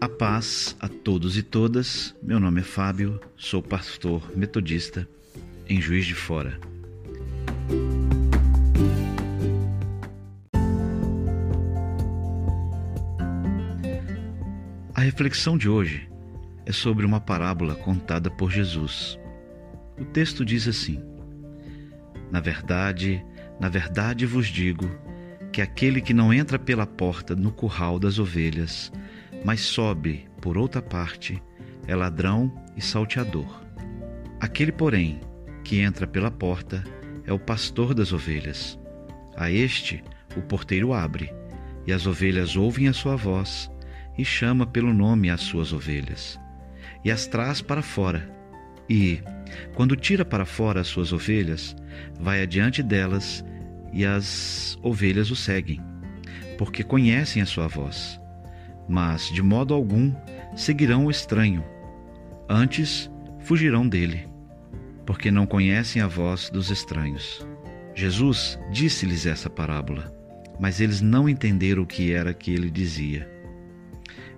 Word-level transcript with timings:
A 0.00 0.08
paz 0.08 0.74
a 0.80 0.88
todos 0.88 1.36
e 1.36 1.42
todas. 1.42 2.16
Meu 2.22 2.40
nome 2.40 2.62
é 2.62 2.64
Fábio, 2.64 3.20
sou 3.36 3.62
pastor 3.62 4.34
metodista 4.34 5.06
em 5.68 5.78
Juiz 5.78 6.06
de 6.06 6.14
Fora. 6.14 6.58
A 14.94 15.02
reflexão 15.02 15.58
de 15.58 15.68
hoje 15.68 16.08
é 16.64 16.72
sobre 16.72 17.04
uma 17.04 17.20
parábola 17.20 17.74
contada 17.74 18.30
por 18.30 18.50
Jesus. 18.50 19.18
O 19.98 20.04
texto 20.06 20.46
diz 20.46 20.66
assim: 20.66 20.98
Na 22.30 22.40
verdade, 22.40 23.22
na 23.60 23.68
verdade 23.68 24.24
vos 24.24 24.46
digo 24.46 24.90
que 25.52 25.60
aquele 25.60 26.00
que 26.00 26.14
não 26.14 26.32
entra 26.32 26.58
pela 26.58 26.86
porta 26.86 27.36
no 27.36 27.52
curral 27.52 27.98
das 27.98 28.18
ovelhas, 28.18 28.90
mas 29.44 29.60
sobe 29.60 30.28
por 30.40 30.56
outra 30.56 30.82
parte, 30.82 31.42
é 31.86 31.94
ladrão 31.94 32.52
e 32.76 32.80
salteador. 32.80 33.62
Aquele, 34.40 34.72
porém, 34.72 35.20
que 35.64 35.80
entra 35.80 36.06
pela 36.06 36.30
porta 36.30 36.82
é 37.26 37.32
o 37.32 37.38
pastor 37.38 37.94
das 37.94 38.12
ovelhas. 38.12 38.78
A 39.36 39.50
este 39.50 40.02
o 40.36 40.42
porteiro 40.42 40.92
abre, 40.92 41.32
e 41.86 41.92
as 41.92 42.06
ovelhas 42.06 42.56
ouvem 42.56 42.88
a 42.88 42.92
sua 42.92 43.16
voz, 43.16 43.70
e 44.16 44.24
chama 44.24 44.66
pelo 44.66 44.92
nome 44.92 45.30
as 45.30 45.40
suas 45.40 45.72
ovelhas, 45.72 46.38
e 47.04 47.10
as 47.10 47.26
traz 47.26 47.60
para 47.60 47.82
fora. 47.82 48.30
E, 48.88 49.20
quando 49.74 49.96
tira 49.96 50.24
para 50.24 50.44
fora 50.44 50.80
as 50.80 50.88
suas 50.88 51.12
ovelhas, 51.12 51.74
vai 52.18 52.42
adiante 52.42 52.82
delas, 52.82 53.44
e 53.92 54.04
as 54.04 54.78
ovelhas 54.82 55.30
o 55.30 55.36
seguem, 55.36 55.80
porque 56.56 56.84
conhecem 56.84 57.42
a 57.42 57.46
sua 57.46 57.66
voz 57.66 58.19
mas 58.90 59.28
de 59.28 59.40
modo 59.40 59.72
algum 59.72 60.12
seguirão 60.56 61.06
o 61.06 61.10
estranho. 61.10 61.64
Antes 62.48 63.08
fugirão 63.38 63.88
dele, 63.88 64.26
porque 65.06 65.30
não 65.30 65.46
conhecem 65.46 66.02
a 66.02 66.08
voz 66.08 66.50
dos 66.50 66.70
estranhos. 66.70 67.46
Jesus 67.94 68.58
disse-lhes 68.72 69.26
essa 69.26 69.48
parábola, 69.48 70.12
mas 70.58 70.80
eles 70.80 71.00
não 71.00 71.28
entenderam 71.28 71.84
o 71.84 71.86
que 71.86 72.12
era 72.12 72.34
que 72.34 72.52
ele 72.52 72.68
dizia. 72.68 73.30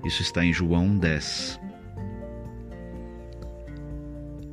Isso 0.05 0.21
está 0.21 0.45
em 0.45 0.53
João 0.53 0.99
10. 0.99 1.59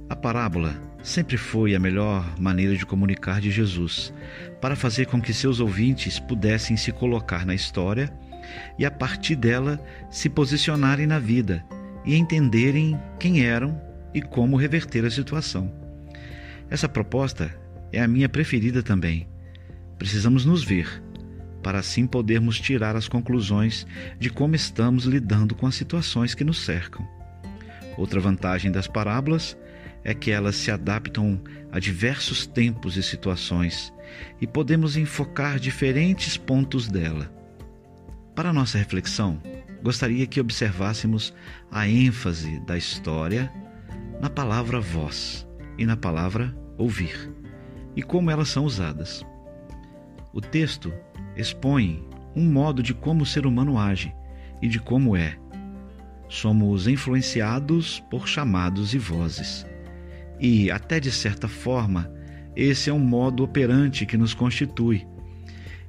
A 0.09 0.15
parábola 0.15 0.73
sempre 1.03 1.35
foi 1.35 1.75
a 1.75 1.79
melhor 1.79 2.39
maneira 2.39 2.75
de 2.75 2.85
comunicar 2.85 3.41
de 3.41 3.51
Jesus, 3.51 4.13
para 4.61 4.77
fazer 4.77 5.07
com 5.07 5.21
que 5.21 5.33
seus 5.33 5.59
ouvintes 5.59 6.19
pudessem 6.19 6.77
se 6.77 6.93
colocar 6.93 7.45
na 7.45 7.53
história 7.53 8.09
e 8.77 8.85
a 8.85 8.91
partir 8.91 9.35
dela 9.35 9.79
se 10.09 10.29
posicionarem 10.29 11.07
na 11.07 11.19
vida 11.19 11.63
e 12.05 12.15
entenderem 12.15 12.99
quem 13.19 13.45
eram 13.45 13.79
e 14.13 14.21
como 14.21 14.57
reverter 14.57 15.05
a 15.05 15.11
situação. 15.11 15.71
Essa 16.69 16.87
proposta 16.87 17.53
é 17.91 18.01
a 18.01 18.07
minha 18.07 18.29
preferida 18.29 18.83
também. 18.83 19.27
Precisamos 19.97 20.45
nos 20.45 20.63
ver, 20.63 21.03
para 21.61 21.79
assim 21.79 22.07
podermos 22.07 22.59
tirar 22.59 22.95
as 22.95 23.07
conclusões 23.07 23.85
de 24.17 24.29
como 24.29 24.55
estamos 24.55 25.05
lidando 25.05 25.55
com 25.55 25.67
as 25.67 25.75
situações 25.75 26.33
que 26.33 26.43
nos 26.43 26.63
cercam. 26.63 27.05
Outra 27.97 28.19
vantagem 28.19 28.71
das 28.71 28.87
parábolas 28.87 29.57
é 30.03 30.13
que 30.13 30.31
elas 30.31 30.55
se 30.55 30.71
adaptam 30.71 31.41
a 31.71 31.79
diversos 31.79 32.47
tempos 32.47 32.95
e 32.95 33.03
situações 33.03 33.93
e 34.39 34.47
podemos 34.47 34.95
enfocar 34.95 35.59
diferentes 35.59 36.37
pontos 36.37 36.87
dela. 36.87 37.38
Para 38.39 38.53
nossa 38.53 38.77
reflexão, 38.77 39.37
gostaria 39.83 40.25
que 40.25 40.39
observássemos 40.39 41.33
a 41.69 41.89
ênfase 41.89 42.57
da 42.61 42.77
história 42.77 43.51
na 44.21 44.29
palavra 44.29 44.79
voz 44.79 45.45
e 45.77 45.85
na 45.85 45.97
palavra 45.97 46.55
ouvir 46.77 47.33
e 47.97 48.01
como 48.01 48.31
elas 48.31 48.47
são 48.47 48.63
usadas. 48.63 49.25
O 50.31 50.39
texto 50.39 50.89
expõe 51.35 52.01
um 52.33 52.49
modo 52.49 52.81
de 52.81 52.93
como 52.93 53.23
o 53.23 53.25
ser 53.25 53.45
humano 53.45 53.77
age 53.77 54.15
e 54.61 54.69
de 54.69 54.79
como 54.79 55.17
é. 55.17 55.37
Somos 56.29 56.87
influenciados 56.87 57.99
por 58.09 58.25
chamados 58.25 58.93
e 58.93 58.97
vozes. 58.97 59.65
E, 60.39 60.71
até 60.71 60.97
de 60.97 61.11
certa 61.11 61.49
forma, 61.49 62.09
esse 62.55 62.89
é 62.89 62.93
um 62.93 62.99
modo 62.99 63.43
operante 63.43 64.05
que 64.05 64.15
nos 64.15 64.33
constitui. 64.33 65.05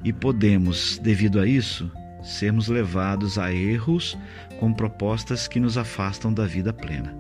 E 0.03 0.12
podemos, 0.12 0.98
devido 0.98 1.38
a 1.38 1.47
isso, 1.47 1.88
sermos 2.22 2.69
levados 2.69 3.38
a 3.38 3.53
erros 3.53 4.19
com 4.58 4.72
propostas 4.72 5.48
que 5.48 5.60
nos 5.60 5.78
afastam 5.78 6.32
da 6.32 6.47
vida 6.47 6.72
plena. 6.72 7.14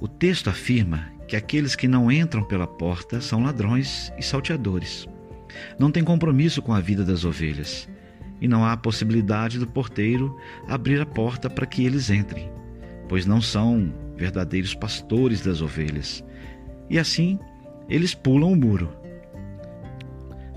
O 0.00 0.08
texto 0.08 0.48
afirma 0.48 1.06
que 1.28 1.36
aqueles 1.36 1.76
que 1.76 1.86
não 1.86 2.10
entram 2.10 2.42
pela 2.42 2.66
porta 2.66 3.20
são 3.20 3.42
ladrões 3.42 4.12
e 4.18 4.22
salteadores. 4.22 5.06
Não 5.78 5.90
tem 5.90 6.02
compromisso 6.02 6.62
com 6.62 6.72
a 6.72 6.80
vida 6.80 7.04
das 7.04 7.24
ovelhas 7.24 7.88
e 8.40 8.48
não 8.48 8.64
há 8.64 8.76
possibilidade 8.76 9.58
do 9.58 9.66
porteiro 9.66 10.36
abrir 10.66 11.00
a 11.00 11.06
porta 11.06 11.50
para 11.50 11.66
que 11.66 11.84
eles 11.84 12.10
entrem, 12.10 12.50
pois 13.08 13.26
não 13.26 13.40
são 13.40 13.92
verdadeiros 14.16 14.74
pastores 14.74 15.40
das 15.42 15.60
ovelhas. 15.60 16.24
E 16.88 16.98
assim, 16.98 17.38
eles 17.88 18.14
pulam 18.14 18.52
o 18.52 18.56
muro. 18.56 18.90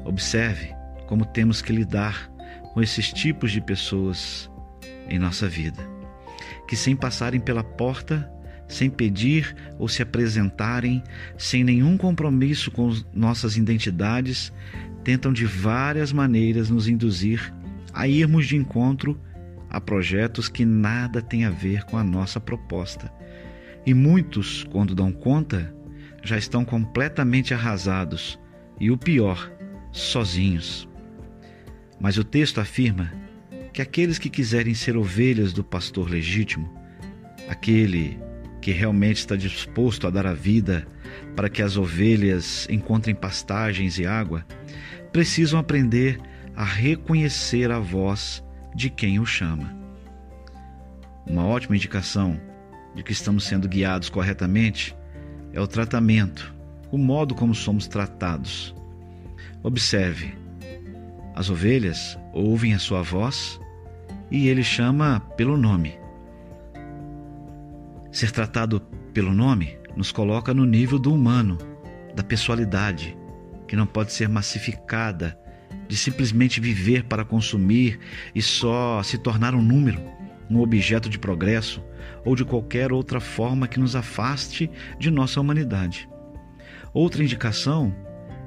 Observe 0.06 0.74
como 1.08 1.26
temos 1.26 1.62
que 1.62 1.74
lidar 1.74 2.33
com 2.74 2.82
esses 2.82 3.14
tipos 3.14 3.52
de 3.52 3.62
pessoas 3.62 4.50
em 5.08 5.20
nossa 5.20 5.48
vida, 5.48 5.82
que 6.68 6.76
sem 6.76 6.96
passarem 6.96 7.40
pela 7.40 7.64
porta, 7.64 8.30
sem 8.68 8.90
pedir 8.90 9.56
ou 9.78 9.88
se 9.88 10.02
apresentarem, 10.02 11.04
sem 11.38 11.64
nenhum 11.64 11.98
compromisso 11.98 12.72
com 12.72 12.92
nossas 13.14 13.56
identidades, 13.56 14.52
tentam 15.04 15.32
de 15.32 15.46
várias 15.46 16.12
maneiras 16.12 16.70
nos 16.70 16.88
induzir 16.88 17.54
a 17.94 18.08
irmos 18.08 18.48
de 18.48 18.56
encontro 18.56 19.20
a 19.70 19.80
projetos 19.80 20.50
que 20.50 20.66
nada 20.66 21.22
têm 21.22 21.46
a 21.46 21.50
ver 21.50 21.84
com 21.84 21.98
a 21.98 22.04
nossa 22.04 22.40
proposta. 22.40 23.12
E 23.86 23.94
muitos, 23.94 24.64
quando 24.72 24.96
dão 24.96 25.12
conta, 25.12 25.76
já 26.24 26.38
estão 26.38 26.64
completamente 26.64 27.54
arrasados 27.54 28.40
e 28.80 28.90
o 28.90 28.98
pior, 28.98 29.52
sozinhos. 29.92 30.88
Mas 32.04 32.18
o 32.18 32.24
texto 32.26 32.60
afirma 32.60 33.14
que 33.72 33.82
aqueles 33.82 34.20
que 34.20 34.30
quiserem 34.30 34.74
ser 34.74 34.98
ovelhas 34.98 35.54
do 35.54 35.64
pastor 35.64 36.10
legítimo, 36.10 36.70
aquele 37.48 38.20
que 38.62 38.74
realmente 38.74 39.20
está 39.20 39.38
disposto 39.38 40.06
a 40.06 40.10
dar 40.10 40.28
a 40.28 40.34
vida 40.34 40.86
para 41.34 41.48
que 41.48 41.62
as 41.62 41.78
ovelhas 41.78 42.68
encontrem 42.70 43.16
pastagens 43.16 43.98
e 43.98 44.06
água, 44.06 44.46
precisam 45.14 45.58
aprender 45.58 46.20
a 46.54 46.66
reconhecer 46.66 47.72
a 47.72 47.80
voz 47.80 48.44
de 48.76 48.90
quem 48.90 49.18
o 49.18 49.26
chama. 49.26 49.74
Uma 51.26 51.46
ótima 51.46 51.78
indicação 51.78 52.38
de 52.94 53.02
que 53.02 53.14
estamos 53.14 53.46
sendo 53.46 53.70
guiados 53.70 54.10
corretamente 54.10 54.94
é 55.54 55.62
o 55.62 55.68
tratamento, 55.68 56.54
o 56.92 56.98
modo 56.98 57.34
como 57.34 57.56
somos 57.56 57.88
tratados. 57.88 58.76
Observe 59.64 60.43
as 61.36 61.50
ovelhas 61.50 62.18
ouvem 62.32 62.74
a 62.74 62.80
sua 62.80 63.02
voz 63.02 63.60
e 64.30 64.48
ele 64.48 64.64
chama 64.64 65.20
pelo 65.36 65.58
nome. 65.58 65.98
Ser 68.12 68.32
tratado 68.32 68.80
pelo 69.14 69.34
nome 69.34 69.78
nos 69.96 70.12
coloca 70.12 70.54
no 70.54 70.66
nível 70.66 71.00
do 71.00 71.14
humano, 71.14 71.58
da 72.16 72.24
pessoalidade, 72.24 73.18
que 73.68 73.76
não 73.76 73.86
pode 73.86 74.14
ser 74.14 74.30
massificada, 74.30 75.38
de 75.88 75.98
simplesmente 75.98 76.60
viver 76.60 77.04
para 77.04 77.26
consumir 77.26 78.00
e 78.34 78.42
só 78.42 79.02
se 79.04 79.18
tornar 79.18 79.56
um 79.56 79.62
número, 79.62 80.02
um 80.50 80.60
objeto 80.60 81.10
de 81.10 81.18
progresso 81.18 81.84
ou 82.24 82.36
de 82.36 82.46
qualquer 82.46 82.92
outra 82.92 83.20
forma 83.20 83.68
que 83.68 83.80
nos 83.80 83.96
afaste 83.96 84.70
de 85.00 85.10
nossa 85.10 85.42
humanidade. 85.42 86.08
Outra 86.94 87.24
indicação 87.24 87.94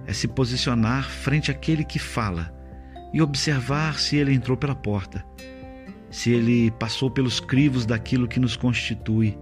é 0.06 0.12
se 0.12 0.28
posicionar 0.28 1.10
frente 1.10 1.50
àquele 1.50 1.84
que 1.84 1.98
fala 1.98 2.55
e 3.12 3.22
observar 3.22 3.98
se 3.98 4.16
ele 4.16 4.32
entrou 4.32 4.56
pela 4.56 4.74
porta, 4.74 5.24
se 6.10 6.30
ele 6.30 6.70
passou 6.72 7.10
pelos 7.10 7.40
crivos 7.40 7.86
daquilo 7.86 8.28
que 8.28 8.40
nos 8.40 8.56
constitui, 8.56 9.36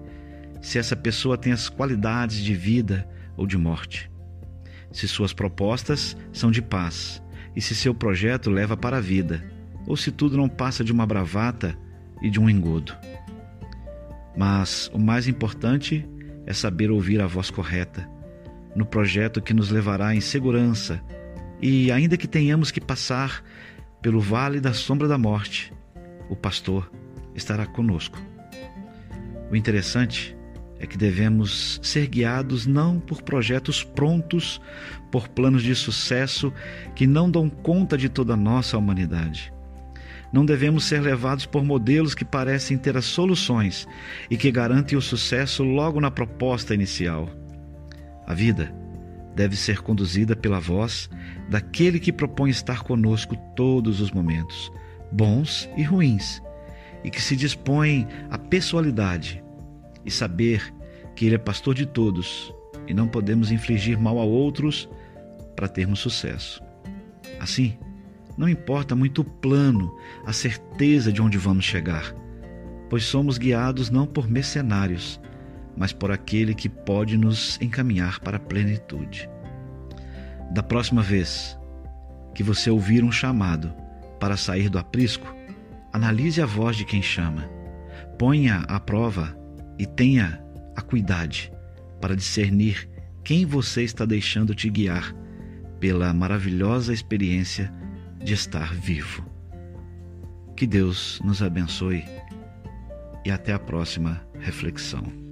se 0.61 0.78
essa 0.78 0.96
pessoa 0.96 1.37
tem 1.37 1.52
as 1.52 1.69
qualidades 1.69 2.38
de 2.38 2.55
vida 2.55 3.08
ou 3.37 3.46
de 3.46 3.56
morte, 3.58 4.11
se 4.90 5.06
suas 5.06 5.32
propostas 5.32 6.16
são 6.32 6.50
de 6.50 6.62
paz 6.62 7.22
e 7.55 7.61
se 7.61 7.75
seu 7.75 7.94
projeto 7.94 8.50
leva 8.50 8.76
para 8.76 8.96
a 8.96 9.00
vida, 9.00 9.44
ou 9.87 9.96
se 9.96 10.10
tudo 10.10 10.37
não 10.37 10.49
passa 10.49 10.82
de 10.82 10.93
uma 10.93 11.06
bravata 11.06 11.76
e 12.22 12.31
de 12.31 12.40
um 12.40 12.49
engodo. 12.49 12.96
Mas 14.37 14.90
o 14.93 14.99
mais 14.99 15.28
importante 15.28 16.08
é 16.46 16.52
saber 16.52 16.90
ouvir 16.90 17.20
a 17.20 17.26
voz 17.26 17.50
correta, 17.50 18.08
no 18.75 18.84
projeto 18.84 19.40
que 19.40 19.55
nos 19.55 19.70
levará 19.70 20.14
em 20.14 20.20
segurança 20.20 21.00
e 21.60 21.90
ainda 21.90 22.16
que 22.16 22.28
tenhamos 22.28 22.70
que 22.70 22.80
passar 22.80 23.42
pelo 24.02 24.20
vale 24.20 24.60
da 24.60 24.72
sombra 24.72 25.08
da 25.08 25.16
morte, 25.16 25.72
o 26.28 26.36
pastor 26.36 26.90
estará 27.34 27.66
conosco. 27.66 28.18
O 29.50 29.56
interessante 29.56 30.36
é 30.78 30.86
que 30.86 30.98
devemos 30.98 31.80
ser 31.82 32.06
guiados 32.08 32.66
não 32.66 32.98
por 32.98 33.22
projetos 33.22 33.82
prontos, 33.82 34.60
por 35.10 35.28
planos 35.28 35.62
de 35.62 35.74
sucesso 35.74 36.52
que 36.94 37.06
não 37.06 37.30
dão 37.30 37.48
conta 37.48 37.96
de 37.96 38.08
toda 38.08 38.34
a 38.34 38.36
nossa 38.36 38.76
humanidade. 38.76 39.52
Não 40.32 40.44
devemos 40.44 40.84
ser 40.84 41.00
levados 41.00 41.46
por 41.46 41.64
modelos 41.64 42.14
que 42.14 42.24
parecem 42.24 42.76
ter 42.76 42.96
as 42.96 43.04
soluções 43.04 43.86
e 44.28 44.36
que 44.36 44.50
garantem 44.50 44.98
o 44.98 45.02
sucesso 45.02 45.62
logo 45.62 46.00
na 46.00 46.10
proposta 46.10 46.74
inicial. 46.74 47.30
A 48.26 48.34
vida 48.34 48.74
deve 49.34 49.56
ser 49.56 49.82
conduzida 49.82 50.36
pela 50.36 50.60
voz 50.60 51.08
daquele 51.48 51.98
que 51.98 52.12
propõe 52.12 52.50
estar 52.50 52.82
conosco 52.82 53.36
todos 53.56 54.00
os 54.00 54.10
momentos, 54.10 54.72
bons 55.10 55.69
e 55.76 55.82
ruins, 55.82 56.42
e 57.02 57.10
que 57.10 57.20
se 57.20 57.36
dispõe 57.36 58.06
à 58.31 58.38
pessoalidade 58.38 59.42
e 60.04 60.10
saber 60.10 60.72
que 61.14 61.26
Ele 61.26 61.34
é 61.34 61.38
pastor 61.38 61.75
de 61.75 61.86
todos 61.86 62.54
e 62.86 62.94
não 62.94 63.08
podemos 63.08 63.50
infligir 63.50 63.98
mal 63.98 64.19
a 64.19 64.25
outros 64.25 64.88
para 65.54 65.69
termos 65.69 66.00
sucesso. 66.00 66.62
Assim, 67.40 67.76
não 68.36 68.48
importa 68.48 68.96
muito 68.96 69.20
o 69.20 69.25
plano, 69.25 69.94
a 70.26 70.32
certeza 70.32 71.12
de 71.12 71.22
onde 71.22 71.38
vamos 71.38 71.64
chegar, 71.64 72.14
pois 72.90 73.04
somos 73.04 73.38
guiados 73.38 73.90
não 73.90 74.06
por 74.06 74.28
mercenários, 74.28 75.20
mas 75.76 75.92
por 75.92 76.10
aquele 76.10 76.54
que 76.54 76.68
pode 76.68 77.16
nos 77.16 77.58
encaminhar 77.60 78.20
para 78.20 78.36
a 78.36 78.40
plenitude. 78.40 79.28
Da 80.52 80.62
próxima 80.62 81.02
vez 81.02 81.58
que 82.34 82.42
você 82.42 82.70
ouvir 82.70 83.02
um 83.02 83.12
chamado 83.12 83.72
para 84.20 84.36
sair 84.36 84.68
do 84.68 84.78
aprisco, 84.78 85.34
analise 85.92 86.40
a 86.40 86.46
voz 86.46 86.76
de 86.76 86.84
quem 86.84 87.02
chama, 87.02 87.48
ponha 88.18 88.58
à 88.68 88.78
prova 88.78 89.36
e 89.78 89.86
tenha 89.86 90.42
a 90.76 90.82
cuidade 90.82 91.52
para 92.00 92.16
discernir 92.16 92.88
quem 93.22 93.46
você 93.46 93.82
está 93.82 94.04
deixando 94.04 94.54
te 94.54 94.68
guiar 94.68 95.14
pela 95.80 96.12
maravilhosa 96.12 96.92
experiência 96.92 97.72
de 98.22 98.34
estar 98.34 98.74
vivo. 98.74 99.24
Que 100.56 100.66
Deus 100.66 101.20
nos 101.24 101.42
abençoe 101.42 102.04
e 103.24 103.30
até 103.30 103.52
a 103.52 103.58
próxima 103.58 104.22
reflexão. 104.38 105.23